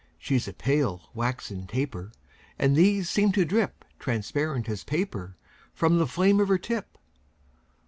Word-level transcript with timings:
She's 0.17 0.47
a 0.47 0.53
pale, 0.53 1.11
waxen 1.13 1.67
taper; 1.67 2.11
And 2.57 2.75
these 2.75 3.07
seem 3.07 3.31
to 3.33 3.45
drip 3.45 3.85
Transparent 3.99 4.67
as 4.67 4.83
paper 4.83 5.35
From 5.75 5.99
the 5.99 6.07
flame 6.07 6.39
of 6.39 6.47
her 6.47 6.57
tip. 6.57 6.97